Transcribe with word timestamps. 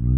Halo 0.00 0.08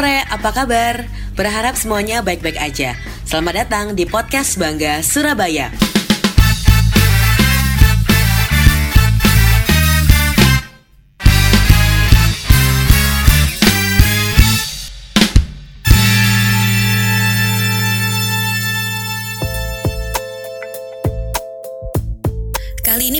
Re, 0.00 0.24
apa 0.24 0.48
kabar? 0.56 1.04
Berharap 1.36 1.76
semuanya 1.76 2.24
baik-baik 2.24 2.56
aja. 2.56 2.96
Selamat 3.28 3.68
datang 3.68 3.92
di 3.92 4.08
podcast 4.08 4.56
Bangga 4.56 5.04
Surabaya. 5.04 5.85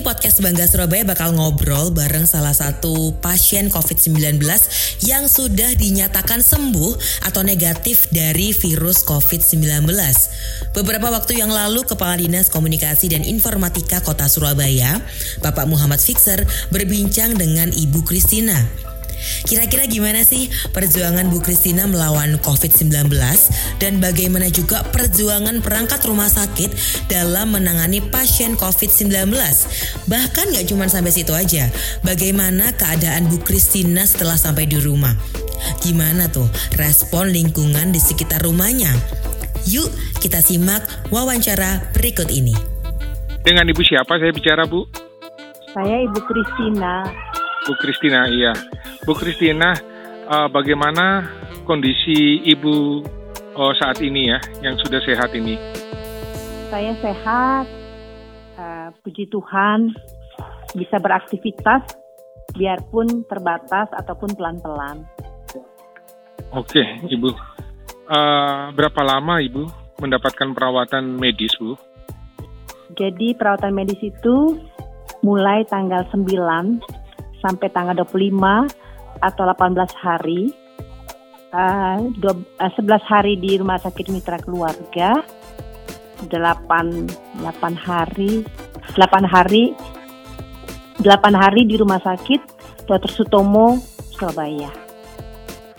Podcast 0.06 0.38
Bangga 0.38 0.70
Surabaya 0.70 1.02
bakal 1.02 1.34
ngobrol 1.34 1.90
bareng 1.90 2.30
salah 2.30 2.54
satu 2.54 3.10
pasien 3.18 3.66
COVID-19 3.66 4.38
yang 5.02 5.26
sudah 5.26 5.74
dinyatakan 5.74 6.46
sembuh 6.46 6.94
atau 7.26 7.42
negatif 7.42 8.06
dari 8.14 8.54
virus 8.54 9.02
COVID-19. 9.02 9.82
Beberapa 10.78 11.10
waktu 11.10 11.42
yang 11.42 11.50
lalu 11.50 11.82
Kepala 11.82 12.22
Dinas 12.22 12.54
Komunikasi 12.54 13.18
dan 13.18 13.26
Informatika 13.26 13.98
Kota 13.98 14.30
Surabaya, 14.30 15.02
Bapak 15.42 15.66
Muhammad 15.66 15.98
Fixer 15.98 16.46
berbincang 16.70 17.34
dengan 17.34 17.74
Ibu 17.74 18.06
Kristina. 18.06 18.85
Kira-kira 19.46 19.86
gimana 19.86 20.22
sih 20.26 20.50
perjuangan 20.74 21.28
Bu 21.30 21.42
Kristina 21.42 21.86
melawan 21.86 22.38
COVID-19 22.42 23.10
dan 23.78 23.98
bagaimana 24.02 24.50
juga 24.50 24.82
perjuangan 24.90 25.62
perangkat 25.62 26.02
rumah 26.06 26.28
sakit 26.30 26.70
dalam 27.10 27.54
menangani 27.54 28.02
pasien 28.02 28.58
COVID-19? 28.58 29.32
Bahkan 30.10 30.46
nggak 30.52 30.66
cuma 30.70 30.90
sampai 30.90 31.12
situ 31.14 31.32
aja, 31.32 31.70
bagaimana 32.02 32.74
keadaan 32.74 33.30
Bu 33.30 33.42
Kristina 33.42 34.04
setelah 34.06 34.38
sampai 34.38 34.66
di 34.66 34.78
rumah? 34.80 35.14
Gimana 35.80 36.28
tuh 36.28 36.46
respon 36.76 37.32
lingkungan 37.32 37.90
di 37.90 38.00
sekitar 38.00 38.44
rumahnya? 38.44 38.92
Yuk 39.66 39.90
kita 40.22 40.38
simak 40.38 40.86
wawancara 41.10 41.90
berikut 41.90 42.30
ini. 42.30 42.54
Dengan 43.46 43.66
Ibu 43.66 43.82
siapa 43.82 44.18
saya 44.18 44.34
bicara 44.34 44.66
Bu? 44.66 44.86
Saya 45.70 46.02
Ibu 46.06 46.20
Kristina. 46.26 47.06
Bu 47.66 47.74
Kristina, 47.78 48.26
iya. 48.30 48.54
Bu 49.06 49.14
Kristina, 49.14 49.70
uh, 50.26 50.50
bagaimana 50.50 51.22
kondisi 51.62 52.42
Ibu 52.42 53.06
uh, 53.54 53.72
saat 53.78 54.02
ini 54.02 54.34
ya, 54.34 54.42
yang 54.66 54.74
sudah 54.82 54.98
sehat 54.98 55.30
ini? 55.30 55.54
Saya 56.74 56.90
sehat, 56.98 57.70
uh, 58.58 58.90
puji 59.06 59.30
Tuhan, 59.30 59.94
bisa 60.74 60.98
beraktivitas, 60.98 61.86
biarpun 62.58 63.22
terbatas 63.30 63.86
ataupun 63.94 64.34
pelan-pelan. 64.34 65.06
Oke, 66.50 66.82
Ibu. 67.06 67.30
Uh, 68.10 68.74
berapa 68.74 69.06
lama 69.06 69.38
Ibu 69.38 69.70
mendapatkan 70.02 70.50
perawatan 70.50 71.14
medis, 71.14 71.54
Bu? 71.62 71.78
Jadi 72.98 73.38
perawatan 73.38 73.70
medis 73.70 74.02
itu 74.02 74.58
mulai 75.22 75.62
tanggal 75.70 76.02
9 76.10 76.26
sampai 77.38 77.70
tanggal 77.70 78.02
25 78.02 78.85
atau 79.20 79.44
18 79.48 79.90
hari. 79.96 80.52
Uh, 81.56 82.12
dua, 82.20 82.36
uh, 82.60 82.72
11 82.74 83.00
hari 83.06 83.38
di 83.40 83.56
rumah 83.56 83.80
sakit 83.80 84.12
mitra 84.12 84.36
keluarga. 84.42 85.24
8 86.24 86.32
8 86.32 87.76
hari 87.76 88.40
8 88.96 89.28
hari 89.28 89.76
8 90.96 91.12
hari 91.36 91.68
di 91.68 91.76
rumah 91.76 92.00
sakit 92.00 92.40
Dr. 92.88 93.10
Sutomo 93.12 93.76
Surabaya. 94.16 94.72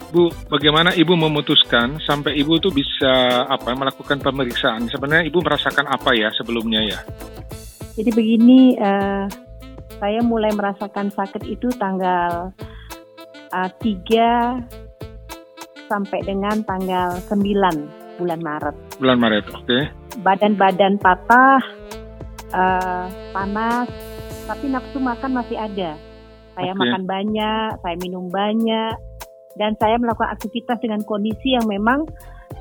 Bu, 0.08 0.30
bagaimana 0.48 0.94
Ibu 0.94 1.18
memutuskan 1.18 2.00
sampai 2.00 2.38
Ibu 2.40 2.62
tuh 2.62 2.72
bisa 2.72 3.44
apa 3.44 3.74
melakukan 3.76 4.22
pemeriksaan? 4.22 4.88
Sebenarnya 4.88 5.28
Ibu 5.28 5.42
merasakan 5.42 5.84
apa 5.90 6.16
ya 6.16 6.32
sebelumnya 6.32 6.80
ya? 6.80 6.98
Jadi 7.98 8.10
begini, 8.14 8.78
uh, 8.78 9.26
saya 9.98 10.22
mulai 10.22 10.54
merasakan 10.54 11.10
sakit 11.12 11.44
itu 11.50 11.68
tanggal 11.76 12.54
uh, 13.52 13.70
3 13.80 15.88
sampai 15.88 16.20
dengan 16.24 16.60
tanggal 16.64 17.20
9 17.26 18.20
bulan 18.20 18.40
Maret. 18.42 18.74
Bulan 19.00 19.18
Maret, 19.18 19.44
oke. 19.54 19.64
Okay. 19.64 19.82
Badan-badan 20.20 20.98
patah, 20.98 21.62
uh, 22.52 23.06
panas, 23.32 23.88
tapi 24.44 24.68
nafsu 24.68 24.98
makan 24.98 25.38
masih 25.38 25.56
ada. 25.56 25.96
Saya 26.58 26.72
okay. 26.74 26.80
makan 26.82 27.02
banyak, 27.06 27.70
saya 27.80 27.96
minum 28.02 28.26
banyak, 28.28 28.94
dan 29.54 29.78
saya 29.78 29.96
melakukan 29.96 30.34
aktivitas 30.34 30.82
dengan 30.82 31.00
kondisi 31.06 31.54
yang 31.54 31.66
memang 31.70 32.04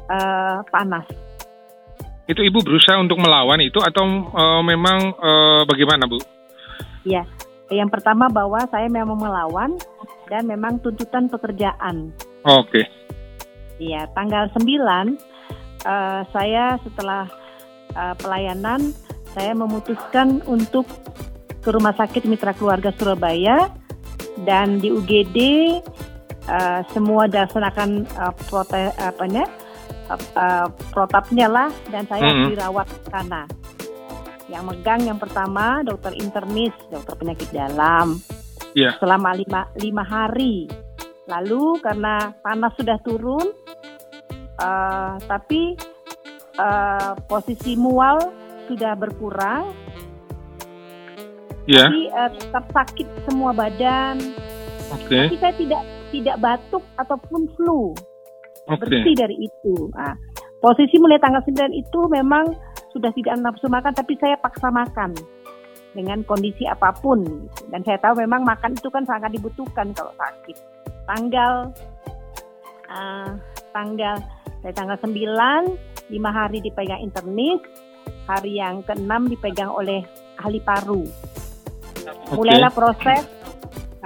uh, 0.08 0.62
panas. 0.70 1.10
Itu 2.28 2.44
ibu 2.44 2.60
berusaha 2.60 3.00
untuk 3.00 3.24
melawan 3.24 3.64
itu 3.64 3.80
atau 3.80 4.04
uh, 4.36 4.62
memang 4.62 5.16
uh, 5.16 5.64
bagaimana 5.64 6.06
bu? 6.06 6.20
Ya, 7.08 7.24
yang 7.72 7.88
pertama 7.88 8.28
bahwa 8.28 8.68
saya 8.68 8.92
memang 8.92 9.16
melawan 9.16 9.80
dan 10.28 10.46
memang 10.46 10.80
tuntutan 10.84 11.32
pekerjaan. 11.32 12.12
Oke. 12.44 12.84
Okay. 12.84 12.86
Iya, 13.78 14.10
tanggal 14.14 14.50
9 14.58 14.66
uh, 15.86 16.22
saya 16.34 16.82
setelah 16.82 17.30
uh, 17.94 18.16
pelayanan 18.18 18.94
saya 19.38 19.54
memutuskan 19.54 20.42
untuk 20.50 20.90
ke 21.62 21.70
Rumah 21.70 21.94
Sakit 21.94 22.26
Mitra 22.26 22.58
Keluarga 22.58 22.90
Surabaya 22.96 23.70
dan 24.48 24.82
di 24.82 24.90
UGD 24.90 25.38
uh, 26.50 26.82
semua 26.96 27.30
dilaksanakan 27.30 28.08
uh, 28.18 28.34
prote 28.50 28.94
apanya 28.98 29.46
uh, 30.10 30.18
uh, 30.34 30.68
protapnya 30.90 31.46
lah 31.46 31.70
dan 31.94 32.08
saya 32.10 32.26
mm 32.26 32.34
-hmm. 32.34 32.48
dirawat 32.56 32.88
sana. 33.12 33.44
Yang 34.48 34.64
megang 34.64 35.02
yang 35.04 35.20
pertama 35.20 35.84
dokter 35.84 36.16
internis, 36.16 36.72
dokter 36.88 37.20
penyakit 37.20 37.52
dalam. 37.52 38.16
Yeah. 38.78 38.94
Selama 39.02 39.34
lima, 39.34 39.74
lima 39.82 40.06
hari. 40.06 40.70
Lalu 41.26 41.82
karena 41.82 42.30
panas 42.46 42.78
sudah 42.78 43.02
turun, 43.02 43.50
uh, 44.62 45.18
tapi 45.26 45.74
uh, 46.62 47.18
posisi 47.26 47.74
mual 47.74 48.22
sudah 48.70 48.94
berkurang. 48.94 49.74
Yeah. 51.66 51.90
Tapi 51.90 52.02
uh, 52.14 52.30
tetap 52.38 52.66
sakit 52.70 53.08
semua 53.26 53.50
badan. 53.58 54.22
Okay. 55.02 55.26
Tapi 55.26 55.36
saya 55.42 55.54
tidak 55.58 55.84
tidak 56.14 56.38
batuk 56.38 56.86
ataupun 57.02 57.50
flu. 57.58 57.98
Okay. 58.70 59.02
Bersih 59.02 59.16
dari 59.18 59.36
itu. 59.42 59.90
Nah, 59.98 60.14
posisi 60.62 61.02
mulai 61.02 61.18
tanggal 61.18 61.42
9 61.42 61.74
itu 61.74 62.00
memang 62.14 62.46
sudah 62.94 63.10
tidak 63.14 63.42
nafsu 63.42 63.68
makan 63.68 63.94
tapi 63.94 64.16
saya 64.18 64.40
paksa 64.40 64.72
makan 64.74 65.12
dengan 65.98 66.22
kondisi 66.30 66.70
apa 66.70 66.94
pun 66.94 67.26
dan 67.74 67.82
saya 67.82 67.98
tahu 67.98 68.22
memang 68.22 68.46
makan 68.46 68.78
itu 68.78 68.86
kan 68.94 69.02
sangat 69.10 69.34
dibutuhkan 69.34 69.90
kalau 69.98 70.14
sakit 70.14 70.58
tanggal 71.10 71.74
uh, 72.86 73.34
tanggal 73.74 74.22
dari 74.62 74.74
tanggal 74.78 74.98
9 75.02 76.14
lima 76.14 76.30
hari 76.30 76.62
dipegang 76.62 77.02
internis 77.02 77.58
hari 78.30 78.62
yang 78.62 78.86
keenam 78.86 79.26
dipegang 79.26 79.74
oleh 79.74 80.06
ahli 80.38 80.62
paru 80.62 81.02
okay. 82.06 82.38
mulailah 82.38 82.70
proses 82.70 83.26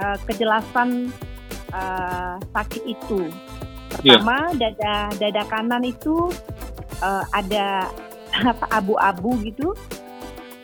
uh, 0.00 0.16
kejelasan 0.24 1.12
uh, 1.76 2.40
sakit 2.56 2.82
itu 2.88 3.28
iya. 4.00 4.16
pertama 4.16 4.48
yeah. 4.56 4.72
dada 4.72 4.94
dada 5.20 5.42
kanan 5.52 5.84
itu 5.84 6.32
uh, 7.04 7.24
ada 7.36 7.92
apa 8.56 8.66
abu-abu 8.72 9.36
gitu 9.44 9.76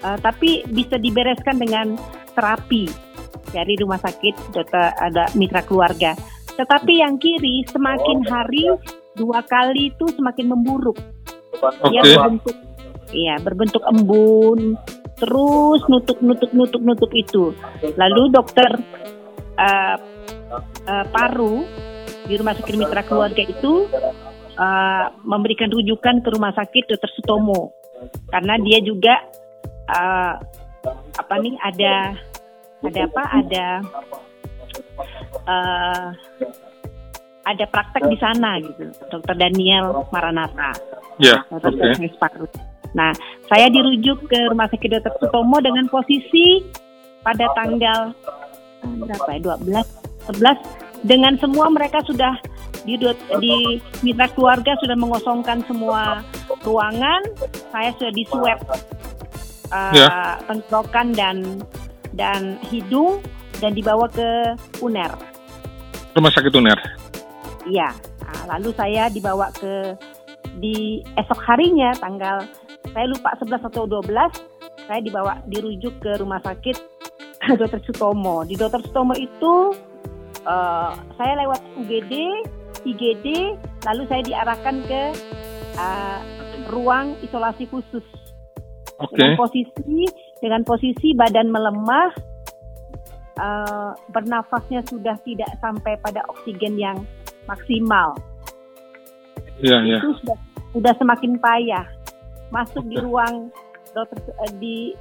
uh, 0.02 0.18
tapi 0.18 0.64
bisa 0.70 0.96
dibereskan 0.98 1.58
dengan 1.58 1.96
terapi. 2.34 2.90
Dari 3.48 3.80
rumah 3.80 3.96
sakit 3.96 4.52
dokter 4.52 4.92
ada 5.00 5.32
mitra 5.32 5.64
keluarga. 5.64 6.12
Tetapi 6.52 7.00
yang 7.00 7.16
kiri 7.16 7.64
semakin 7.64 8.20
hari 8.28 8.68
dua 9.16 9.40
kali 9.48 9.88
itu 9.94 10.04
semakin 10.12 10.52
memburuk. 10.52 10.98
Okay. 11.58 11.90
ya 11.98 12.02
berbentuk 12.04 12.56
ya 13.10 13.34
berbentuk 13.42 13.82
embun 13.88 14.78
terus 15.18 15.82
nutup 15.90 16.20
nutup 16.22 16.50
nutup 16.54 16.82
nutup 16.84 17.10
itu. 17.16 17.56
Lalu 17.96 18.30
dokter 18.30 18.70
uh, 19.58 19.96
uh, 20.86 21.04
paru 21.10 21.66
di 22.28 22.36
rumah 22.36 22.54
sakit 22.54 22.74
mitra 22.76 23.02
keluarga 23.02 23.42
itu 23.42 23.88
uh, 24.60 25.04
memberikan 25.24 25.72
rujukan 25.72 26.20
ke 26.22 26.28
rumah 26.30 26.52
sakit 26.54 26.84
Dr. 26.94 27.10
Sutomo. 27.16 27.74
Karena 28.30 28.54
dia 28.62 28.78
juga 28.84 29.26
uh, 29.88 30.32
apa 31.18 31.34
nih 31.42 31.54
ada 31.64 31.94
ada 32.84 33.00
apa 33.10 33.22
ada 33.34 33.66
uh, 35.48 36.08
ada 37.48 37.64
praktek 37.72 38.04
di 38.12 38.16
sana 38.20 38.60
gitu 38.60 38.92
Dr. 39.08 39.34
Daniel 39.34 40.06
Maranata 40.12 40.76
ya 41.18 41.40
yeah, 41.40 41.40
okay. 41.50 42.06
Nah 42.96 43.12
saya 43.52 43.68
dirujuk 43.68 44.28
ke 44.28 44.48
rumah 44.48 44.68
sakit 44.72 45.00
Dr. 45.00 45.12
Sutomo 45.20 45.60
dengan 45.60 45.88
posisi 45.92 46.64
pada 47.20 47.50
tanggal 47.52 48.14
berapa 48.84 49.28
ya 49.36 49.84
12 50.32 50.32
11 50.38 51.08
dengan 51.08 51.34
semua 51.38 51.66
mereka 51.70 52.00
sudah 52.06 52.38
di 52.86 52.96
di 53.42 53.54
mitra 54.00 54.30
keluarga 54.32 54.72
sudah 54.80 54.96
mengosongkan 54.96 55.60
semua 55.68 56.24
ruangan 56.64 57.20
saya 57.68 57.92
sudah 58.00 58.12
di 58.14 58.24
swab 58.24 58.58
uh, 59.72 59.92
ya. 59.94 60.08
tenggorokan 60.46 61.14
dan 61.14 61.36
dan 62.14 62.56
hidung 62.68 63.20
dan 63.58 63.74
dibawa 63.74 64.08
ke 64.10 64.54
UNER 64.82 65.12
rumah 66.16 66.32
sakit 66.32 66.52
UNER 66.52 66.78
iya 67.68 67.92
nah, 68.22 68.58
lalu 68.58 68.72
saya 68.74 69.12
dibawa 69.12 69.52
ke 69.54 69.94
di 70.58 71.04
esok 71.14 71.38
harinya 71.44 71.94
tanggal 71.98 72.42
saya 72.90 73.06
lupa 73.06 73.36
11 73.38 73.68
atau 73.68 73.84
12 73.86 74.08
saya 74.88 75.00
dibawa 75.04 75.38
dirujuk 75.46 76.00
ke 76.00 76.16
rumah 76.16 76.40
sakit 76.40 76.98
Dr. 77.60 77.80
Sutomo. 77.84 78.44
Di 78.44 78.58
Dr. 78.58 78.82
Sutomo 78.84 79.14
itu 79.16 79.72
uh, 80.44 80.90
saya 81.16 81.32
lewat 81.44 81.60
UGD, 81.80 82.14
IGD, 82.84 83.26
lalu 83.86 84.02
saya 84.10 84.22
diarahkan 84.24 84.76
ke 84.84 85.02
uh, 85.78 86.20
ruang 86.68 87.16
isolasi 87.24 87.64
khusus. 87.70 88.04
Okay. 88.98 89.14
Dengan 89.14 89.32
posisi 89.38 90.00
dengan 90.42 90.62
posisi 90.66 91.08
badan 91.14 91.54
melemah, 91.54 92.10
uh, 93.38 93.92
bernafasnya 94.10 94.82
sudah 94.90 95.14
tidak 95.22 95.50
sampai 95.62 95.94
pada 96.02 96.26
oksigen 96.26 96.74
yang 96.74 96.98
maksimal. 97.46 98.18
Yeah, 99.62 99.86
yeah. 99.86 100.02
Itu 100.02 100.18
sudah, 100.22 100.38
sudah 100.74 100.92
semakin 100.98 101.38
payah. 101.38 101.86
Masuk 102.50 102.82
okay. 102.82 102.90
di 102.90 102.96
ruang 102.98 103.34
dokter 103.94 104.18
uh, 104.34 104.52
di 104.58 104.94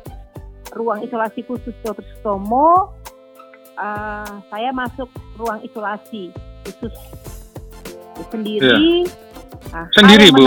ruang 0.77 1.01
isolasi 1.01 1.41
khusus 1.49 1.73
dokter 1.81 2.05
Sutomo, 2.13 2.93
uh, 3.81 4.33
saya 4.53 4.69
masuk 4.73 5.09
ruang 5.41 5.57
isolasi 5.65 6.29
khusus 6.69 6.93
sendiri. 8.29 9.09
Yeah. 9.09 9.73
Nah, 9.73 9.85
sendiri 9.97 10.27
bu. 10.29 10.45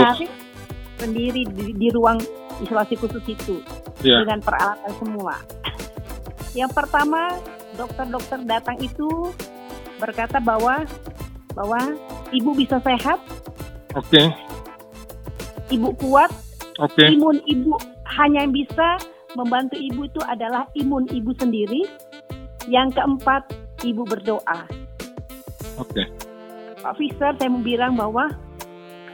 Sendiri 1.01 1.41
di, 1.49 1.73
di 1.75 1.87
ruang 1.89 2.21
isolasi 2.61 2.95
khusus 2.97 3.23
itu 3.25 3.59
yeah. 4.05 4.21
dengan 4.23 4.39
peralatan 4.41 4.91
semua. 5.01 5.35
Yang 6.53 6.71
pertama 6.75 7.35
dokter-dokter 7.79 8.39
datang 8.43 8.77
itu 8.83 9.31
berkata 9.97 10.41
bahwa 10.41 10.83
bahwa 11.53 11.95
ibu 12.31 12.51
bisa 12.55 12.79
sehat. 12.81 13.19
Oke. 13.95 14.07
Okay. 14.07 14.27
Ibu 15.71 15.89
kuat. 15.99 16.31
Oke. 16.79 16.95
Okay. 16.95 17.07
Imun 17.15 17.39
ibu 17.47 17.75
hanya 18.19 18.43
yang 18.43 18.55
bisa 18.55 18.99
membantu 19.35 19.79
ibu 19.79 20.07
itu 20.07 20.21
adalah 20.27 20.67
imun 20.75 21.07
ibu 21.11 21.31
sendiri. 21.35 21.87
Yang 22.69 23.01
keempat, 23.01 23.43
ibu 23.87 24.05
berdoa. 24.05 24.69
Oke. 25.81 25.97
Okay. 25.97 26.05
Pak 26.81 26.93
Fisher, 26.97 27.33
saya 27.37 27.49
mau 27.49 27.61
bilang 27.61 27.93
bahwa 27.93 28.29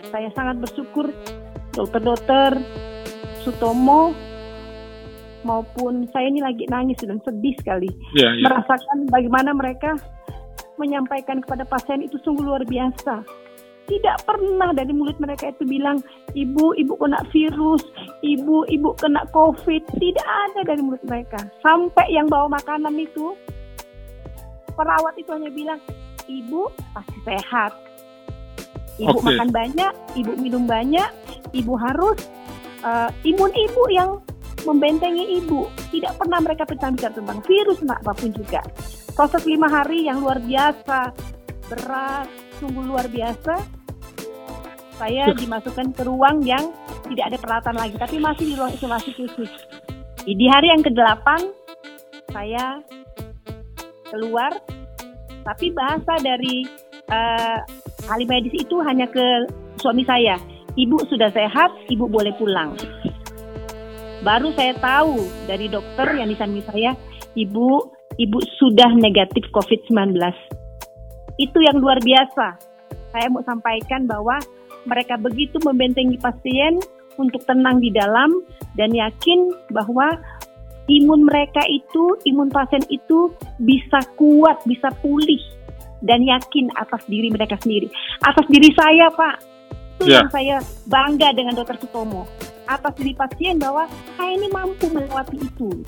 saya 0.08 0.32
sangat 0.36 0.64
bersyukur 0.64 1.12
dokter-dokter 1.76 2.60
Sutomo 3.48 4.12
maupun 5.48 6.04
saya 6.12 6.28
ini 6.28 6.44
lagi 6.44 6.68
nangis 6.68 7.00
dan 7.00 7.24
sedih 7.24 7.56
sekali. 7.64 7.88
Yeah, 8.12 8.36
yeah. 8.36 8.52
merasakan 8.52 9.08
bagaimana 9.08 9.56
mereka 9.56 9.96
menyampaikan 10.76 11.40
kepada 11.40 11.64
pasien 11.64 12.04
itu 12.04 12.20
sungguh 12.28 12.44
luar 12.44 12.68
biasa. 12.68 13.24
Tidak 13.88 14.28
pernah 14.28 14.76
dari 14.76 14.92
mulut 14.92 15.16
mereka 15.24 15.48
itu 15.48 15.64
bilang 15.64 16.04
ibu 16.36 16.76
ibu 16.76 17.00
kena 17.00 17.24
virus 17.32 17.88
ibu 18.20 18.68
ibu 18.68 18.92
kena 19.00 19.24
covid. 19.32 19.80
Tidak 19.96 20.28
ada 20.28 20.68
dari 20.68 20.84
mulut 20.84 21.00
mereka. 21.08 21.40
Sampai 21.64 22.12
yang 22.12 22.28
bawa 22.28 22.52
makanan 22.52 23.00
itu 23.00 23.32
perawat 24.76 25.16
itu 25.16 25.32
hanya 25.32 25.48
bilang 25.56 25.80
ibu 26.28 26.68
pasti 26.92 27.16
sehat. 27.24 27.72
Ibu 29.00 29.24
okay. 29.24 29.40
makan 29.40 29.50
banyak 29.56 29.94
ibu 30.20 30.36
minum 30.36 30.68
banyak 30.68 31.08
ibu 31.56 31.80
harus 31.80 32.20
uh, 32.84 33.10
imun 33.24 33.52
ibu 33.54 33.84
yang 33.94 34.20
membentengi 34.66 35.40
ibu. 35.40 35.70
Tidak 35.94 36.20
pernah 36.20 36.44
mereka 36.44 36.68
bicara 36.68 37.14
tentang 37.14 37.40
virus 37.46 37.80
apa 37.88 38.12
pun 38.12 38.30
juga. 38.36 38.62
Proses 39.16 39.44
lima 39.48 39.72
hari 39.72 40.06
yang 40.10 40.22
luar 40.22 40.42
biasa. 40.44 41.14
Berat 41.72 42.28
sungguh 42.60 42.84
luar 42.84 43.08
biasa. 43.08 43.56
Saya 44.98 45.30
dimasukkan 45.30 45.94
ke 45.94 46.02
ruang 46.10 46.42
yang 46.42 46.74
tidak 47.08 47.26
ada 47.34 47.38
peralatan 47.38 47.76
lagi, 47.78 47.96
tapi 48.02 48.18
masih 48.18 48.46
di 48.50 48.54
ruang 48.58 48.74
isolasi 48.74 49.14
khusus. 49.14 49.52
Di 50.26 50.46
hari 50.50 50.74
yang 50.74 50.82
ke-8, 50.84 51.28
saya 52.34 52.82
keluar, 54.10 54.52
tapi 55.46 55.72
bahasa 55.72 56.18
dari 56.20 56.66
uh, 57.14 57.60
ahli 58.10 58.26
medis 58.28 58.58
itu 58.58 58.76
hanya 58.84 59.06
ke 59.08 59.48
suami 59.80 60.04
saya. 60.04 60.36
Ibu 60.78 61.10
sudah 61.10 61.34
sehat, 61.34 61.74
ibu 61.90 62.06
boleh 62.06 62.38
pulang. 62.38 62.78
Baru 64.22 64.54
saya 64.54 64.78
tahu 64.78 65.26
dari 65.50 65.74
dokter 65.74 66.06
yang 66.14 66.30
di 66.30 66.38
samping 66.38 66.62
saya, 66.70 66.94
ibu 67.34 67.82
ibu 68.22 68.38
sudah 68.62 68.94
negatif 68.94 69.42
COVID-19. 69.58 70.14
Itu 71.42 71.58
yang 71.66 71.82
luar 71.82 71.98
biasa. 72.02 72.62
Saya 73.10 73.28
mau 73.34 73.42
sampaikan 73.42 74.06
bahwa 74.06 74.38
mereka 74.86 75.18
begitu 75.18 75.58
membentengi 75.66 76.22
pasien 76.22 76.78
untuk 77.18 77.42
tenang 77.50 77.82
di 77.82 77.90
dalam 77.90 78.30
dan 78.78 78.94
yakin 78.94 79.50
bahwa 79.74 80.14
imun 80.86 81.26
mereka 81.26 81.66
itu, 81.74 82.22
imun 82.30 82.54
pasien 82.54 82.86
itu 82.94 83.34
bisa 83.66 84.06
kuat, 84.14 84.62
bisa 84.70 84.94
pulih 85.02 85.42
dan 86.06 86.22
yakin 86.22 86.70
atas 86.78 87.02
diri 87.10 87.34
mereka 87.34 87.58
sendiri. 87.66 87.90
Atas 88.22 88.46
diri 88.46 88.70
saya, 88.78 89.10
Pak. 89.10 89.57
Itu 89.98 90.06
yeah. 90.06 90.22
yang 90.22 90.30
saya 90.30 90.56
bangga 90.86 91.34
dengan 91.34 91.58
Dokter 91.58 91.82
Sutomo. 91.82 92.30
Atas 92.70 92.94
diri 93.02 93.18
pasien 93.18 93.58
bahwa 93.58 93.90
saya 94.14 94.32
ini 94.38 94.48
mampu 94.54 94.86
melewati 94.94 95.42
itu. 95.42 95.82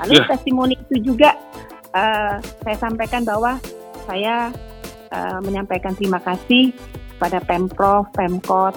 Lalu 0.00 0.12
yeah. 0.16 0.26
testimoni 0.32 0.74
itu 0.88 1.12
juga 1.12 1.36
uh, 1.92 2.40
saya 2.40 2.76
sampaikan 2.80 3.20
bahwa 3.28 3.60
saya 4.08 4.48
uh, 5.12 5.38
menyampaikan 5.44 5.92
terima 5.92 6.24
kasih 6.24 6.72
pada 7.20 7.36
Pemprov, 7.44 8.08
Pemkot 8.16 8.72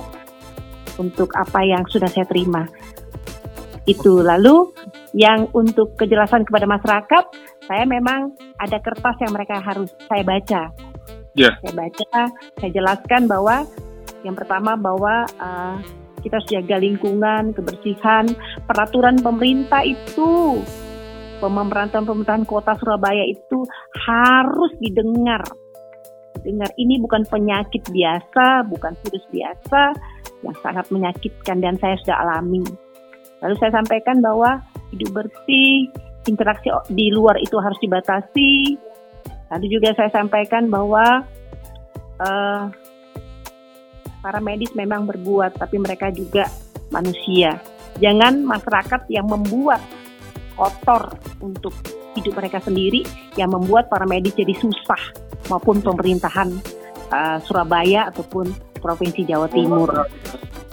untuk 1.00 1.32
apa 1.40 1.64
yang 1.64 1.88
sudah 1.88 2.12
saya 2.12 2.28
terima. 2.28 2.68
Itu 3.88 4.20
lalu 4.20 4.76
yang 5.16 5.48
untuk 5.56 5.96
kejelasan 5.96 6.44
kepada 6.44 6.68
masyarakat, 6.68 7.24
saya 7.72 7.88
memang 7.88 8.36
ada 8.60 8.78
kertas 8.84 9.16
yang 9.24 9.32
mereka 9.32 9.64
harus 9.64 9.88
saya 10.12 10.24
baca. 10.28 10.62
Yeah. 11.34 11.56
Saya 11.64 11.74
baca, 11.74 12.22
saya 12.60 12.72
jelaskan 12.74 13.26
bahwa 13.26 13.66
yang 14.24 14.36
pertama 14.36 14.80
bahwa 14.80 15.28
uh, 15.40 15.78
kita 16.24 16.40
harus 16.40 16.50
jaga 16.50 16.80
lingkungan, 16.80 17.52
kebersihan, 17.52 18.26
peraturan 18.64 19.20
pemerintah 19.20 19.84
itu 19.84 20.64
pemerintahan 21.44 22.08
pemerintahan 22.08 22.48
kota 22.48 22.72
Surabaya 22.80 23.28
itu 23.28 23.68
harus 24.08 24.72
didengar 24.80 25.44
dengar 26.44 26.72
ini 26.76 27.00
bukan 27.00 27.24
penyakit 27.28 27.84
biasa, 27.88 28.68
bukan 28.68 28.94
virus 29.04 29.26
biasa 29.32 29.96
yang 30.44 30.56
sangat 30.60 30.86
menyakitkan 30.92 31.64
dan 31.64 31.80
saya 31.80 31.96
sudah 32.04 32.18
alami. 32.20 32.64
Lalu 33.40 33.56
saya 33.60 33.72
sampaikan 33.80 34.20
bahwa 34.20 34.60
hidup 34.92 35.24
bersih, 35.24 35.88
interaksi 36.28 36.68
di 36.92 37.12
luar 37.16 37.40
itu 37.40 37.56
harus 37.60 37.80
dibatasi. 37.80 38.76
Lalu 39.56 39.66
juga 39.72 39.96
saya 39.96 40.12
sampaikan 40.12 40.68
bahwa 40.68 41.24
uh, 42.20 42.64
para 44.24 44.40
medis 44.40 44.72
memang 44.72 45.04
berbuat, 45.04 45.60
tapi 45.60 45.76
mereka 45.84 46.08
juga 46.16 46.48
manusia. 46.96 47.60
Jangan 48.00 48.40
masyarakat 48.48 49.12
yang 49.12 49.28
membuat 49.28 49.84
kotor 50.56 51.12
untuk 51.44 51.76
hidup 52.16 52.40
mereka 52.40 52.64
sendiri, 52.64 53.04
yang 53.36 53.52
membuat 53.52 53.92
para 53.92 54.08
medis 54.08 54.32
jadi 54.32 54.56
susah 54.56 55.02
maupun 55.52 55.84
pemerintahan 55.84 56.56
uh, 57.12 57.38
Surabaya 57.44 58.08
ataupun 58.08 58.48
Provinsi 58.80 59.28
Jawa 59.28 59.52
Timur. 59.52 59.92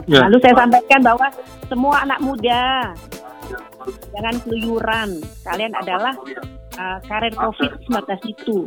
Ya. 0.07 0.27
Lalu 0.27 0.39
saya 0.43 0.55
sampaikan 0.55 1.01
bahwa 1.03 1.27
semua 1.67 2.07
anak 2.07 2.21
muda 2.23 2.63
jangan 4.15 4.35
keluyuran. 4.47 5.11
Kalian 5.43 5.75
adalah 5.75 6.15
uh, 6.79 6.99
karir 7.07 7.35
COVID-19 7.35 7.99
itu. 8.31 8.59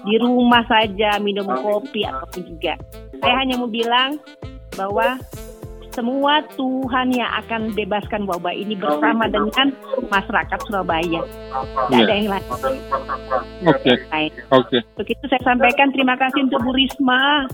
Di 0.00 0.16
rumah 0.16 0.64
saja 0.64 1.20
minum 1.20 1.46
kopi 1.50 2.08
ataupun 2.08 2.42
juga. 2.46 2.74
Saya 3.20 3.34
hanya 3.40 3.54
mau 3.60 3.68
bilang 3.68 4.16
bahwa 4.74 5.20
semua 5.90 6.40
Tuhan 6.54 7.10
yang 7.12 7.30
akan 7.44 7.74
bebaskan 7.74 8.22
wabah 8.24 8.54
ini 8.54 8.78
bersama 8.78 9.26
dengan 9.26 9.74
masyarakat 10.06 10.58
Surabaya. 10.64 11.20
Tidak 11.20 11.92
yeah. 11.92 12.06
ada 12.06 12.14
yang 12.14 12.28
lain. 12.30 12.44
Oke. 12.46 12.70
Okay. 13.66 13.96
Oke. 14.06 14.30
Okay. 14.48 14.80
Begitu 14.96 15.24
saya 15.28 15.42
sampaikan 15.42 15.90
terima 15.90 16.14
kasih 16.14 16.46
untuk 16.46 16.62
Bu 16.62 16.72
Risma. 16.72 17.44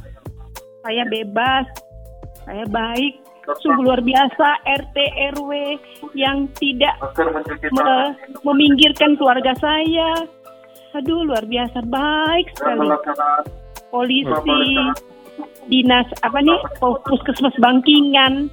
Saya 0.87 1.03
bebas, 1.11 1.67
saya 2.47 2.63
baik, 2.71 3.19
sungguh 3.59 3.83
luar 3.83 3.99
biasa 4.05 4.47
RT 4.85 4.97
RW 5.35 5.51
yang 6.15 6.47
tidak 6.59 6.95
me 7.75 8.15
meminggirkan 8.47 9.19
keluarga 9.19 9.51
saya. 9.59 10.29
Aduh 10.95 11.27
luar 11.27 11.43
biasa 11.49 11.83
baik 11.89 12.47
sekali. 12.55 12.89
Polisi, 13.91 14.63
dinas 15.67 16.07
apa 16.23 16.39
nih 16.43 16.59
puskesmas 16.81 17.55
Bangkingan. 17.59 18.51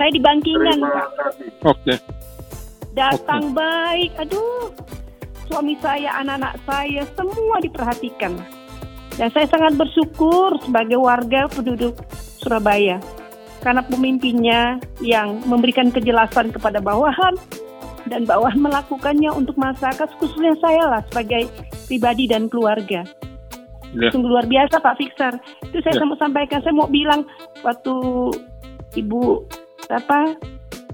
Saya 0.00 0.10
di 0.10 0.20
Bangkingan, 0.22 0.78
Pak. 0.82 1.06
Oke. 1.68 1.94
Okay. 1.94 1.98
Datang 2.96 3.52
okay. 3.52 3.56
baik. 3.56 4.10
Aduh, 4.18 4.72
suami 5.46 5.76
saya, 5.78 6.16
anak-anak 6.24 6.54
saya 6.66 7.02
semua 7.14 7.56
diperhatikan. 7.60 8.32
Dan 9.20 9.28
saya 9.30 9.44
sangat 9.46 9.76
bersyukur 9.76 10.56
sebagai 10.64 10.96
warga 10.96 11.44
penduduk 11.52 12.00
Surabaya 12.40 12.98
karena 13.62 13.84
pemimpinnya 13.86 14.82
yang 14.98 15.38
memberikan 15.46 15.94
kejelasan 15.94 16.50
kepada 16.50 16.82
bawahan 16.82 17.38
dan 18.10 18.26
bawahan 18.26 18.58
melakukannya 18.58 19.30
untuk 19.30 19.54
masyarakat 19.54 20.10
khususnya 20.18 20.58
saya 20.58 20.82
lah 20.90 21.02
sebagai 21.12 21.46
pribadi 21.86 22.26
dan 22.26 22.50
keluarga. 22.50 23.06
Yeah. 23.92 24.12
Sungguh 24.12 24.30
luar 24.32 24.48
biasa 24.48 24.80
Pak 24.80 24.96
Fixer. 24.96 25.36
Itu 25.68 25.78
saya 25.84 26.00
yeah. 26.00 26.08
mau 26.08 26.16
sampaikan, 26.16 26.64
saya 26.64 26.72
mau 26.72 26.88
bilang 26.88 27.28
waktu 27.60 27.94
Ibu 28.96 29.44
apa? 29.92 30.36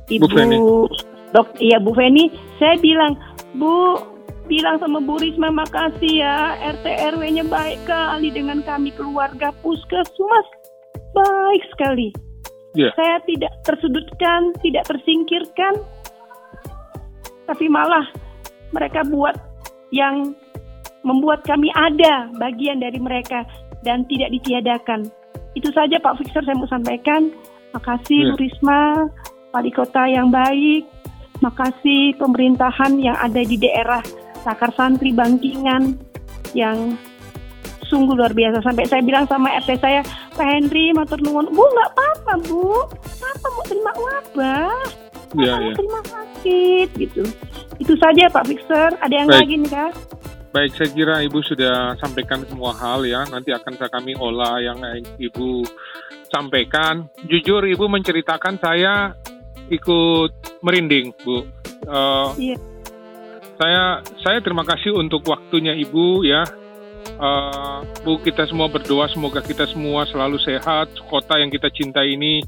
Ibu 0.09 0.26
Bu 0.26 0.88
Dok, 1.28 1.61
iya 1.61 1.76
Bu 1.76 1.93
Feni, 1.93 2.33
saya 2.57 2.81
bilang, 2.81 3.12
Bu, 3.52 4.00
bilang 4.49 4.81
sama 4.81 4.97
Bu 5.05 5.21
Risma 5.21 5.52
makasih 5.52 6.25
ya 6.25 6.57
RT 6.57 6.87
RW-nya 7.14 7.45
baik 7.45 7.85
kali 7.85 8.33
dengan 8.33 8.64
kami 8.64 8.88
keluarga 8.97 9.52
puskesmas 9.61 10.47
baik 11.12 11.62
sekali. 11.76 12.09
Yeah. 12.73 12.97
Saya 12.97 13.21
tidak 13.28 13.52
tersudutkan, 13.69 14.57
tidak 14.64 14.88
tersingkirkan, 14.88 15.85
tapi 17.45 17.69
malah 17.69 18.09
mereka 18.73 19.05
buat 19.05 19.37
yang 19.93 20.33
membuat 21.09 21.41
kami 21.49 21.73
ada 21.73 22.29
bagian 22.37 22.85
dari 22.85 23.00
mereka 23.00 23.49
dan 23.83 24.05
tidak 24.07 24.29
ditiadakan. 24.37 25.09
Itu 25.57 25.73
saja 25.73 25.97
Pak 25.99 26.21
Fixer 26.21 26.45
saya 26.45 26.57
mau 26.61 26.69
sampaikan. 26.69 27.33
Makasih 27.73 28.21
yeah. 28.21 28.31
Bu 28.33 28.37
Risma, 28.37 28.83
Wali 29.57 29.73
Kota 29.73 30.05
yang 30.05 30.29
baik. 30.29 30.85
Makasih 31.41 32.19
pemerintahan 32.21 33.00
yang 33.00 33.17
ada 33.17 33.41
di 33.41 33.57
daerah 33.57 34.03
Sakar 34.43 34.75
Santri 34.75 35.15
Bangkingan 35.15 35.97
yang 36.53 36.99
sungguh 37.88 38.15
luar 38.15 38.37
biasa 38.37 38.61
sampai 38.61 38.85
saya 38.85 39.00
bilang 39.00 39.25
sama 39.27 39.49
RT 39.65 39.81
saya 39.81 40.05
Pak 40.37 40.45
Henry 40.45 40.93
matur 40.93 41.17
nuwun 41.25 41.49
Bu 41.49 41.65
nggak 41.65 41.91
apa-apa 41.97 42.33
Bu 42.45 42.85
apa 43.25 43.47
mau 43.49 43.65
terima 43.65 43.93
wabah 43.97 44.85
ya, 45.41 45.55
ya. 45.57 45.73
terima 45.73 46.00
sakit 46.05 46.88
gitu 47.00 47.25
itu 47.81 47.93
saja 47.97 48.29
Pak 48.29 48.45
Fixer 48.45 48.93
ada 49.00 49.15
yang 49.15 49.29
Baik. 49.33 49.41
lagi 49.41 49.55
nih 49.57 49.71
Kak 49.73 49.93
Baik, 50.49 50.73
saya 50.81 50.88
kira 50.93 51.14
Ibu 51.25 51.38
sudah 51.45 51.93
sampaikan 52.00 52.40
semua 52.49 52.73
hal 52.73 53.05
ya. 53.05 53.25
Nanti 53.28 53.52
akan 53.52 53.73
saya 53.76 53.90
kami 53.93 54.17
olah 54.17 54.59
yang 54.64 54.81
Ibu 55.21 55.64
sampaikan. 56.33 57.09
Jujur 57.28 57.69
Ibu 57.69 57.85
menceritakan 57.88 58.57
saya 58.57 59.12
ikut 59.69 60.62
merinding, 60.64 61.12
Bu. 61.21 61.45
Uh, 61.88 62.33
iya 62.40 62.57
saya 63.59 64.00
saya 64.23 64.38
terima 64.38 64.62
kasih 64.62 64.95
untuk 64.95 65.26
waktunya 65.26 65.75
Ibu 65.75 66.23
ya. 66.25 66.47
Uh, 67.19 67.83
Bu 68.07 68.23
kita 68.23 68.47
semua 68.47 68.71
berdoa 68.71 69.11
semoga 69.11 69.43
kita 69.43 69.67
semua 69.67 70.07
selalu 70.07 70.38
sehat, 70.38 70.95
kota 71.11 71.43
yang 71.43 71.50
kita 71.50 71.67
cintai 71.75 72.14
ini 72.14 72.38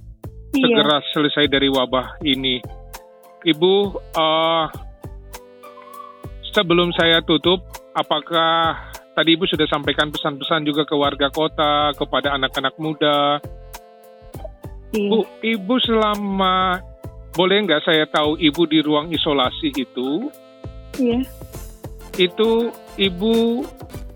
iya. 0.54 0.62
segera 0.62 1.02
selesai 1.10 1.50
dari 1.50 1.66
wabah 1.66 2.22
ini. 2.22 2.62
Ibu, 3.42 3.74
uh, 4.14 4.66
sebelum 6.54 6.94
saya 6.94 7.24
tutup, 7.26 7.66
apakah 7.94 8.90
tadi 9.14 9.36
Ibu 9.36 9.44
sudah 9.46 9.66
sampaikan 9.66 10.10
pesan-pesan 10.10 10.66
juga 10.66 10.86
ke 10.86 10.94
warga 10.94 11.28
kota, 11.30 11.94
kepada 11.94 12.36
anak-anak 12.36 12.74
muda? 12.78 13.38
Iya. 14.90 15.08
Bu, 15.10 15.18
Ibu 15.42 15.74
selama 15.82 16.82
boleh 17.30 17.62
nggak 17.62 17.86
saya 17.86 18.04
tahu 18.10 18.34
Ibu 18.38 18.62
di 18.66 18.78
ruang 18.82 19.10
isolasi 19.14 19.70
itu 19.74 20.30
Iya. 20.98 21.22
Itu 22.18 22.74
ibu 22.98 23.62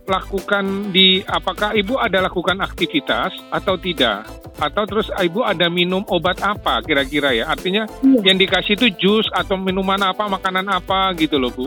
lakukan 0.04 0.92
di 0.92 1.24
apakah 1.24 1.72
ibu 1.72 1.96
ada 1.96 2.20
lakukan 2.20 2.58
aktivitas 2.60 3.32
atau 3.48 3.78
tidak? 3.78 4.26
Atau 4.58 4.84
terus 4.86 5.08
ibu 5.22 5.42
ada 5.46 5.70
minum 5.70 6.02
obat 6.10 6.42
apa 6.42 6.82
kira-kira 6.82 7.32
ya? 7.32 7.48
Artinya 7.48 7.86
iya. 8.02 8.20
yang 8.32 8.36
dikasih 8.36 8.74
itu 8.74 8.86
jus 8.98 9.26
atau 9.30 9.54
minuman 9.54 10.00
apa, 10.02 10.26
makanan 10.26 10.66
apa 10.68 11.14
gitu 11.16 11.38
loh 11.38 11.52
Bu? 11.54 11.66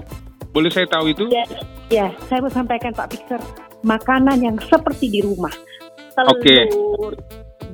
Boleh 0.51 0.71
saya 0.73 0.89
tahu 0.89 1.11
itu? 1.11 1.25
Ya, 1.31 1.45
ya 1.87 2.11
saya 2.27 2.43
mau 2.43 2.51
sampaikan 2.51 2.91
Pak 2.91 3.07
Victor, 3.11 3.41
makanan 3.83 4.43
yang 4.43 4.57
seperti 4.59 5.11
di 5.11 5.19
rumah. 5.23 5.53
Telur, 6.17 6.33
okay. 6.33 6.65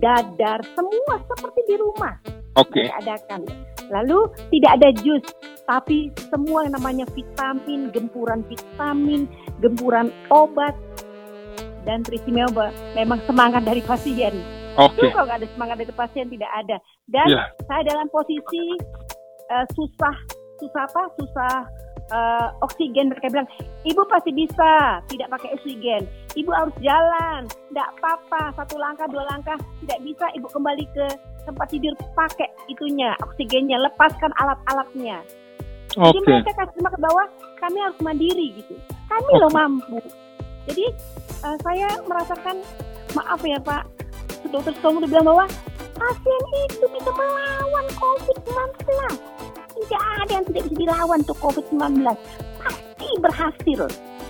dadar, 0.03 0.59
semua 0.75 1.15
seperti 1.31 1.61
di 1.63 1.75
rumah. 1.79 2.13
Oke. 2.59 2.85
Okay. 2.85 2.87
adakan. 2.91 3.47
Lalu 3.89 4.29
tidak 4.51 4.71
ada 4.79 4.89
jus, 4.99 5.23
tapi 5.63 6.11
semua 6.29 6.67
yang 6.67 6.75
namanya 6.75 7.05
vitamin, 7.15 7.89
gempuran 7.95 8.43
vitamin, 8.45 9.25
gempuran 9.63 10.11
obat, 10.27 10.75
dan 11.87 12.03
teristimewa 12.03 12.71
memang 12.95 13.19
semangat 13.27 13.63
dari 13.63 13.79
pasien. 13.83 14.35
Oke. 14.75 14.97
Okay. 14.99 15.09
Kalau 15.13 15.25
nggak 15.29 15.39
ada 15.39 15.49
semangat 15.55 15.75
dari 15.79 15.93
pasien 15.93 16.25
tidak 16.27 16.51
ada. 16.51 16.77
Dan 17.07 17.27
yeah. 17.31 17.47
saya 17.69 17.81
dalam 17.87 18.07
posisi 18.11 18.75
uh, 19.51 19.65
susah, 19.71 20.15
susah 20.59 20.83
apa? 20.83 21.03
Susah 21.15 21.53
uh, 22.11 22.51
oksigen 22.65 23.13
mereka 23.13 23.31
bilang 23.31 23.47
ibu 23.87 24.01
pasti 24.09 24.31
bisa 24.35 24.99
tidak 25.07 25.27
pakai 25.31 25.49
oksigen. 25.55 26.03
Ibu 26.33 26.49
harus 26.51 26.75
jalan 26.81 27.47
tidak 27.71 27.87
apa-apa 27.99 28.41
satu 28.57 28.75
langkah 28.81 29.07
dua 29.07 29.23
langkah 29.29 29.55
tidak 29.85 29.99
bisa 30.03 30.25
ibu 30.35 30.47
kembali 30.49 30.85
ke 30.91 31.05
tempat 31.47 31.67
tidur 31.71 31.93
pakai 32.17 32.49
itunya 32.71 33.13
oksigennya 33.23 33.77
lepaskan 33.79 34.31
alat-alatnya. 34.39 35.23
Okay. 35.93 36.09
jadi 36.09 36.19
mereka 36.25 36.51
kasih 36.57 36.89
ke 36.89 36.99
bawah 37.05 37.27
kami 37.61 37.77
harus 37.77 37.99
mandiri 38.01 38.47
gitu. 38.57 38.75
Kami 39.07 39.29
okay. 39.29 39.41
loh 39.45 39.51
mampu. 39.53 39.99
Jadi 40.65 40.85
uh, 41.45 41.57
saya 41.61 41.87
merasakan 42.07 42.65
maaf 43.13 43.39
ya 43.45 43.61
pak 43.61 43.85
dokter 44.53 44.73
udah 44.85 45.09
bilang 45.09 45.25
bahwa 45.25 45.45
pasien 45.97 46.41
itu 46.69 46.85
bisa 46.93 47.11
melawan 47.13 47.85
COVID-19 47.97 48.85
tidak 49.83 50.03
ada 50.23 50.31
yang 50.39 50.45
tidak 50.49 50.61
bisa 50.69 50.75
dilawan 50.79 51.19
untuk 51.21 51.37
COVID-19. 51.43 51.83
Pasti 52.63 53.09
berhasil. 53.19 53.81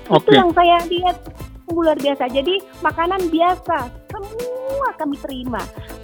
Okay. 0.10 0.20
Itu 0.20 0.32
yang 0.36 0.50
saya 0.52 0.78
lihat 0.90 1.18
luar 1.72 1.96
biasa. 1.98 2.24
Jadi 2.30 2.56
makanan 2.84 3.22
biasa, 3.32 3.78
semua 4.12 4.88
kami 5.00 5.16
terima. 5.24 5.62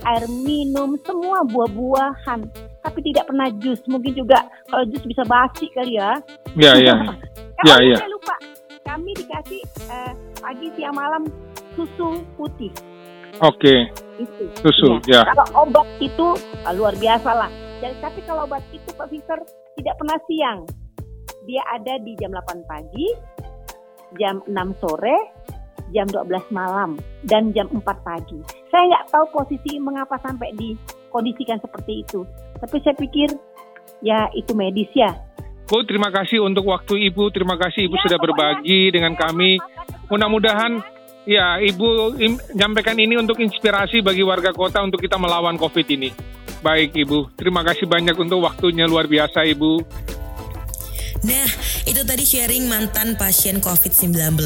Air 0.07 0.25
minum, 0.31 0.95
semua 1.03 1.43
buah-buahan. 1.43 2.39
Tapi 2.79 2.99
tidak 3.11 3.27
pernah 3.27 3.51
jus. 3.59 3.79
Mungkin 3.85 4.15
juga 4.15 4.47
kalau 4.71 4.85
jus 4.87 5.03
bisa 5.03 5.23
basi 5.27 5.67
kali 5.75 5.99
ya. 5.99 6.15
Iya, 6.55 6.73
iya. 6.79 6.95
Iya, 7.67 7.75
iya. 7.83 7.97
Saya 7.99 8.11
lupa. 8.11 8.35
Kami 8.87 9.11
dikasih 9.21 9.61
eh, 9.91 10.13
pagi, 10.41 10.67
siang, 10.73 10.95
malam 10.95 11.27
susu 11.75 12.23
putih. 12.39 12.71
Oke. 13.43 13.61
Okay. 13.61 13.79
Itu. 14.19 14.43
Susu, 14.63 14.89
ya. 15.07 15.21
ya. 15.21 15.31
Kalau 15.31 15.67
obat 15.67 15.87
itu 16.01 16.27
luar 16.75 16.95
biasa 16.97 17.31
lah 17.35 17.51
dan 17.79 17.95
tapi 18.03 18.19
kalau 18.27 18.45
obat 18.45 18.63
itu 18.75 18.89
Pak 18.91 19.07
Victor 19.07 19.39
tidak 19.79 19.95
pernah 19.95 20.19
siang. 20.27 20.59
Dia 21.47 21.63
ada 21.71 21.97
di 22.03 22.13
jam 22.19 22.35
8 22.35 22.67
pagi, 22.67 23.07
jam 24.19 24.43
6 24.45 24.81
sore, 24.83 25.17
jam 25.95 26.05
12 26.05 26.51
malam, 26.51 26.99
dan 27.25 27.55
jam 27.55 27.71
4 27.71 27.81
pagi. 27.81 28.39
Saya 28.69 28.83
nggak 28.85 29.05
tahu 29.09 29.25
posisi 29.33 29.79
mengapa 29.79 30.19
sampai 30.21 30.53
dikondisikan 30.53 31.57
seperti 31.63 32.05
itu. 32.05 32.21
Tapi 32.59 32.75
saya 32.83 32.95
pikir 32.99 33.29
ya 34.03 34.27
itu 34.35 34.51
medis 34.53 34.91
ya. 34.93 35.15
Bu, 35.69 35.85
terima 35.85 36.09
kasih 36.09 36.41
untuk 36.41 36.65
waktu 36.65 37.09
Ibu. 37.13 37.29
Terima 37.29 37.53
kasih 37.53 37.85
Ibu 37.85 37.95
ya, 37.97 38.03
sudah 38.09 38.17
berbagi 38.17 38.89
dengan 38.89 39.13
kami. 39.13 39.61
Mudah-mudahan 40.09 40.81
ya 41.29 41.61
Ibu 41.61 42.17
menyampaikan 42.17 42.97
ini 42.97 43.21
untuk 43.21 43.37
inspirasi 43.37 44.01
bagi 44.01 44.25
warga 44.25 44.49
kota 44.49 44.81
untuk 44.81 44.97
kita 44.97 45.21
melawan 45.21 45.61
COVID 45.61 45.87
ini. 45.93 46.09
Baik 46.59 46.91
Ibu, 46.91 47.31
terima 47.39 47.63
kasih 47.63 47.87
banyak 47.87 48.19
untuk 48.19 48.43
waktunya 48.43 48.83
luar 48.83 49.07
biasa 49.07 49.47
Ibu. 49.47 49.79
Nah, 51.23 51.47
itu 51.89 52.05
tadi 52.05 52.21
sharing 52.21 52.69
mantan 52.69 53.17
pasien 53.17 53.57
COVID-19. 53.57 54.37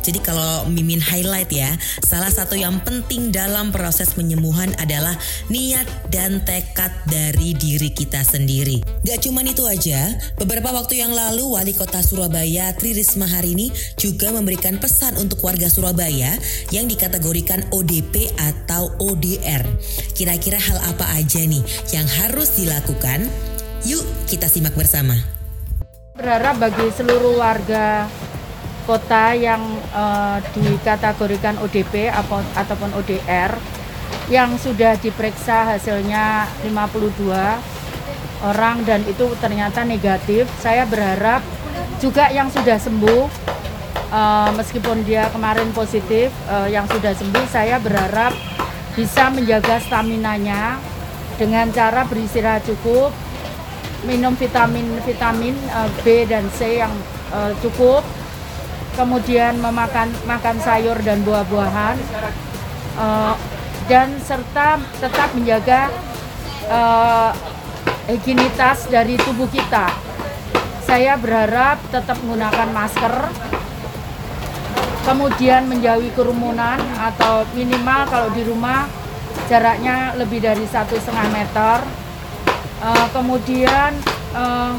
Jadi 0.00 0.18
kalau 0.24 0.64
Mimin 0.72 1.04
highlight 1.04 1.52
ya, 1.52 1.76
salah 2.00 2.32
satu 2.32 2.56
yang 2.56 2.80
penting 2.80 3.28
dalam 3.28 3.68
proses 3.68 4.16
penyembuhan 4.16 4.72
adalah 4.80 5.12
niat 5.52 5.84
dan 6.08 6.40
tekad 6.48 6.88
dari 7.04 7.52
diri 7.52 7.92
kita 7.92 8.24
sendiri. 8.24 8.80
Gak 9.04 9.20
cuman 9.28 9.52
itu 9.52 9.68
aja, 9.68 10.16
beberapa 10.40 10.72
waktu 10.72 11.04
yang 11.04 11.12
lalu 11.12 11.44
Wali 11.44 11.76
Kota 11.76 12.00
Surabaya 12.00 12.72
Tri 12.72 12.96
Risma 12.96 13.28
hari 13.28 13.52
ini 13.52 13.68
juga 14.00 14.32
memberikan 14.32 14.80
pesan 14.80 15.20
untuk 15.20 15.44
warga 15.44 15.68
Surabaya 15.68 16.40
yang 16.72 16.88
dikategorikan 16.88 17.68
ODP 17.68 18.32
atau 18.40 18.96
ODR. 18.96 19.60
Kira-kira 20.16 20.56
hal 20.56 20.80
apa 20.88 21.04
aja 21.20 21.44
nih 21.44 21.60
yang 21.92 22.08
harus 22.24 22.56
dilakukan? 22.56 23.28
Yuk 23.84 24.02
kita 24.26 24.50
simak 24.50 24.74
bersama 24.74 25.37
berharap 26.18 26.58
bagi 26.58 26.90
seluruh 26.90 27.38
warga 27.38 28.10
kota 28.90 29.38
yang 29.38 29.62
uh, 29.94 30.42
dikategorikan 30.50 31.54
ODP 31.62 32.10
ataupun 32.58 32.90
ODR 32.98 33.54
yang 34.26 34.58
sudah 34.58 34.98
diperiksa 34.98 35.78
hasilnya 35.78 36.50
52 36.66 37.22
orang 38.42 38.82
dan 38.82 39.06
itu 39.06 39.30
ternyata 39.38 39.86
negatif. 39.86 40.50
Saya 40.58 40.82
berharap 40.90 41.38
juga 42.02 42.34
yang 42.34 42.50
sudah 42.50 42.82
sembuh 42.82 43.30
uh, 44.10 44.50
meskipun 44.58 45.06
dia 45.06 45.30
kemarin 45.30 45.70
positif 45.70 46.34
uh, 46.50 46.66
yang 46.66 46.90
sudah 46.90 47.14
sembuh 47.14 47.46
saya 47.46 47.78
berharap 47.78 48.34
bisa 48.98 49.30
menjaga 49.30 49.78
stamina-nya 49.86 50.82
dengan 51.38 51.70
cara 51.70 52.02
beristirahat 52.10 52.66
cukup 52.66 53.14
minum 54.06 54.34
vitamin-vitamin 54.38 55.56
uh, 55.74 55.90
B 56.06 56.22
dan 56.28 56.46
C 56.54 56.78
yang 56.78 56.92
uh, 57.34 57.50
cukup, 57.58 58.06
kemudian 58.94 59.58
memakan 59.58 60.10
makan 60.26 60.56
sayur 60.62 60.94
dan 61.02 61.22
buah-buahan, 61.26 61.96
uh, 62.98 63.34
dan 63.90 64.14
serta 64.22 64.78
tetap 65.02 65.34
menjaga 65.34 65.90
uh, 66.70 67.34
higienitas 68.06 68.86
dari 68.86 69.18
tubuh 69.18 69.50
kita. 69.50 69.90
Saya 70.86 71.18
berharap 71.20 71.82
tetap 71.92 72.16
menggunakan 72.24 72.68
masker, 72.72 73.14
kemudian 75.04 75.68
menjauhi 75.68 76.12
kerumunan 76.16 76.80
atau 76.96 77.44
minimal 77.52 78.08
kalau 78.08 78.28
di 78.32 78.44
rumah 78.44 78.88
jaraknya 79.48 80.12
lebih 80.20 80.44
dari 80.44 80.64
satu 80.68 80.96
setengah 80.96 81.28
meter 81.32 81.80
uh, 82.82 83.06
kemudian 83.14 83.94
uh, 84.34 84.74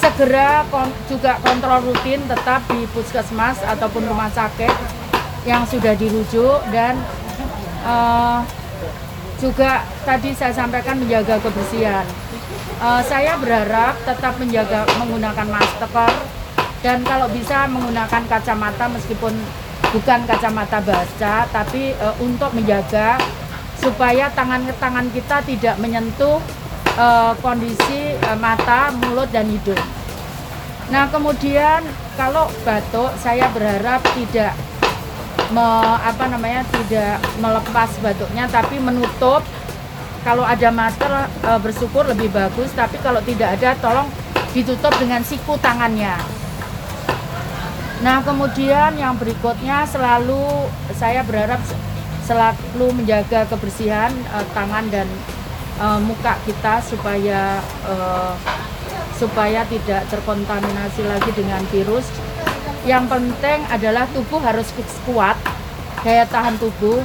segera 0.00 0.64
kon 0.72 0.88
juga 1.12 1.36
kontrol 1.44 1.92
rutin 1.92 2.24
tetap 2.24 2.64
di 2.72 2.88
puskesmas 2.96 3.60
ataupun 3.64 4.08
rumah 4.08 4.32
sakit 4.32 4.72
yang 5.44 5.64
sudah 5.68 5.92
dirujuk 5.96 6.60
dan 6.72 6.96
uh, 7.84 8.40
juga 9.40 9.84
tadi 10.04 10.36
saya 10.36 10.52
sampaikan 10.52 11.00
menjaga 11.00 11.40
kebersihan. 11.40 12.04
Uh, 12.80 13.00
saya 13.04 13.36
berharap 13.36 13.96
tetap 14.04 14.36
menjaga 14.40 14.88
menggunakan 15.00 15.48
masker 15.48 16.12
dan 16.80 17.04
kalau 17.04 17.28
bisa 17.28 17.68
menggunakan 17.68 18.24
kacamata 18.24 18.88
meskipun 18.88 19.36
bukan 19.92 20.20
kacamata 20.24 20.80
baca 20.80 21.44
tapi 21.52 21.92
uh, 22.00 22.16
untuk 22.24 22.52
menjaga 22.56 23.20
supaya 23.80 24.32
tangan-tangan 24.32 25.08
kita 25.12 25.44
tidak 25.44 25.76
menyentuh 25.80 26.40
uh, 27.00 27.32
kondisi 27.40 28.20
uh, 28.28 28.36
mata, 28.36 28.92
mulut 28.92 29.32
dan 29.32 29.48
hidung. 29.48 29.80
Nah, 30.92 31.08
kemudian 31.08 31.80
kalau 32.20 32.52
batuk 32.68 33.16
saya 33.16 33.48
berharap 33.56 34.04
tidak 34.12 34.52
me, 35.50 35.66
apa 36.00 36.24
namanya 36.30 36.62
tidak 36.68 37.18
melepas 37.42 37.90
batuknya 38.04 38.46
tapi 38.46 38.78
menutup 38.78 39.42
kalau 40.20 40.44
ada 40.44 40.68
masker 40.70 41.10
e, 41.42 41.50
bersyukur 41.58 42.06
lebih 42.06 42.30
bagus 42.30 42.70
tapi 42.76 43.00
kalau 43.02 43.18
tidak 43.24 43.58
ada 43.58 43.74
tolong 43.82 44.06
ditutup 44.54 44.94
dengan 45.00 45.24
siku 45.26 45.58
tangannya 45.58 46.14
nah 48.00 48.24
kemudian 48.24 48.96
yang 48.96 49.18
berikutnya 49.18 49.84
selalu 49.84 50.70
saya 50.96 51.20
berharap 51.26 51.60
selalu 52.24 52.86
menjaga 52.94 53.48
kebersihan 53.50 54.12
e, 54.12 54.38
tangan 54.54 54.86
dan 54.88 55.06
uh, 55.80 55.98
muka 55.98 56.36
kita 56.44 56.84
supaya 56.84 57.58
uh, 57.88 58.36
supaya 59.16 59.64
tidak 59.66 60.04
terkontaminasi 60.12 61.02
lagi 61.08 61.30
dengan 61.32 61.60
virus. 61.72 62.06
Yang 62.84 63.12
penting 63.12 63.60
adalah 63.68 64.08
tubuh 64.12 64.40
harus 64.40 64.68
kuat, 65.04 65.36
daya 66.04 66.24
tahan 66.28 66.56
tubuh. 66.56 67.00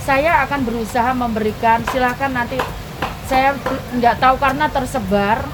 Saya 0.00 0.44
akan 0.48 0.64
berusaha 0.64 1.12
memberikan, 1.12 1.84
silahkan 1.92 2.32
nanti 2.32 2.56
saya 3.28 3.52
nggak 3.94 4.16
tahu 4.16 4.40
karena 4.40 4.66
tersebar 4.72 5.44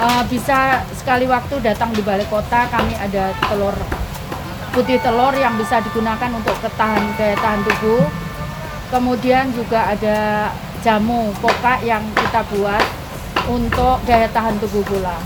uh, 0.00 0.22
bisa 0.30 0.80
sekali 0.96 1.28
waktu 1.28 1.60
datang 1.60 1.92
di 1.92 2.00
balai 2.00 2.24
kota 2.30 2.64
kami 2.72 2.96
ada 2.96 3.36
telur 3.36 3.76
putih 4.72 4.96
telur 5.00 5.32
yang 5.36 5.56
bisa 5.60 5.80
digunakan 5.84 6.32
untuk 6.32 6.56
ketahan 6.64 7.04
daya 7.20 7.36
tahan 7.36 7.60
tubuh 7.68 8.04
kemudian 8.88 9.52
juga 9.52 9.92
ada 9.92 10.48
jamu 10.84 11.32
poka 11.40 11.80
yang 11.84 12.02
kita 12.16 12.40
buat 12.52 12.84
untuk 13.46 14.02
daya 14.04 14.28
tahan 14.32 14.58
tubuh 14.58 14.82
pula. 14.84 15.18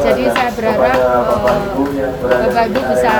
Jadi 0.00 0.24
saya 0.32 0.50
berharap 0.56 0.96
uh, 0.96 1.22
Bapak 2.24 2.64
Ibu 2.72 2.80
bisa 2.96 3.12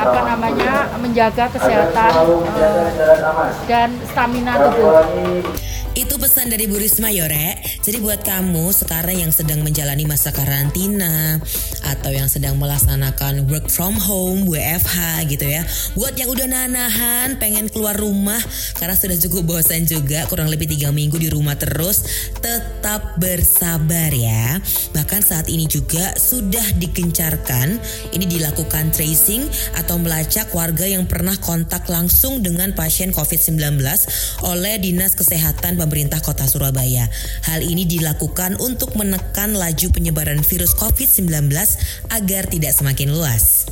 apa 0.00 0.18
namanya 0.24 0.88
menjaga 0.96 1.44
kesehatan 1.52 2.12
uh, 2.16 3.52
dan 3.68 3.92
stamina 4.08 4.56
tubuh. 4.64 5.04
Itu 5.96 6.20
pesan 6.20 6.52
dari 6.52 6.68
Bu 6.68 6.76
Risma 6.76 7.08
Yore. 7.08 7.56
Jadi 7.80 8.04
buat 8.04 8.20
kamu 8.20 8.68
sekarang 8.68 9.16
yang 9.16 9.32
sedang 9.32 9.64
menjalani 9.64 10.04
masa 10.04 10.28
karantina 10.28 11.40
atau 11.86 12.10
yang 12.10 12.26
sedang 12.26 12.58
melaksanakan 12.58 13.46
work 13.46 13.70
from 13.70 13.94
home, 13.94 14.50
WFH 14.50 15.30
gitu 15.30 15.46
ya. 15.46 15.62
Buat 15.94 16.18
yang 16.18 16.30
udah 16.34 16.46
nahan 16.50 17.38
pengen 17.38 17.70
keluar 17.70 17.94
rumah 17.94 18.38
karena 18.76 18.98
sudah 18.98 19.14
cukup 19.22 19.56
bosan 19.56 19.86
juga 19.86 20.26
kurang 20.26 20.50
lebih 20.50 20.66
tiga 20.66 20.90
minggu 20.90 21.16
di 21.16 21.30
rumah 21.30 21.54
terus. 21.54 22.02
Tetap 22.42 23.16
bersabar 23.22 24.10
ya. 24.10 24.58
Bahkan 24.92 25.20
saat 25.22 25.46
ini 25.46 25.70
juga 25.70 26.14
sudah 26.18 26.64
dikencarkan 26.76 27.78
ini 28.12 28.26
dilakukan 28.26 28.90
tracing 28.90 29.46
atau 29.78 30.00
melacak 30.00 30.50
warga 30.50 30.84
yang 30.88 31.06
pernah 31.06 31.38
kontak 31.38 31.86
langsung 31.86 32.42
dengan 32.42 32.74
pasien 32.74 33.14
COVID-19 33.14 33.78
oleh 34.42 34.74
Dinas 34.82 35.14
Kesehatan 35.14 35.78
pemerintah 35.78 36.18
kota 36.18 36.48
Surabaya. 36.48 37.06
Hal 37.46 37.62
ini 37.62 37.86
dilakukan 37.86 38.58
untuk 38.58 38.98
menekan 38.98 39.54
laju 39.54 39.86
penyebaran 39.92 40.42
virus 40.42 40.74
COVID-19 40.74 41.46
agar 42.10 42.48
tidak 42.48 42.72
semakin 42.74 43.12
luas. 43.12 43.66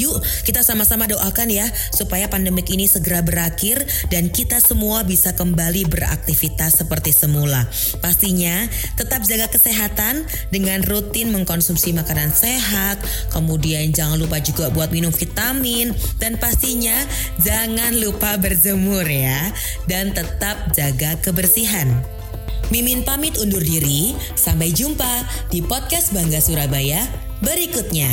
Yuk 0.00 0.24
kita 0.48 0.64
sama-sama 0.64 1.04
doakan 1.04 1.52
ya 1.52 1.68
supaya 1.92 2.24
pandemik 2.32 2.72
ini 2.72 2.88
segera 2.88 3.20
berakhir 3.20 3.84
dan 4.08 4.32
kita 4.32 4.56
semua 4.64 5.04
bisa 5.04 5.36
kembali 5.36 5.84
beraktivitas 5.88 6.80
seperti 6.80 7.12
semula. 7.12 7.68
Pastinya 8.00 8.64
tetap 8.96 9.20
jaga 9.28 9.52
kesehatan 9.52 10.24
dengan 10.48 10.80
rutin 10.88 11.28
mengkonsumsi 11.28 11.92
makanan 11.92 12.32
sehat, 12.32 12.96
kemudian 13.36 13.92
jangan 13.92 14.16
lupa 14.16 14.40
juga 14.40 14.72
buat 14.72 14.88
minum 14.88 15.12
vitamin 15.12 15.92
dan 16.16 16.40
pastinya 16.40 16.96
jangan 17.44 17.92
lupa 18.00 18.40
berjemur 18.40 19.04
ya 19.04 19.52
dan 19.84 20.16
tetap 20.16 20.72
jaga 20.72 21.20
kebersihan. 21.20 22.21
Mimin 22.72 23.04
pamit 23.04 23.36
undur 23.36 23.60
diri, 23.60 24.16
sampai 24.32 24.72
jumpa 24.72 25.28
di 25.52 25.60
podcast 25.60 26.08
Bangga 26.16 26.40
Surabaya 26.40 27.04
berikutnya. 27.44 28.08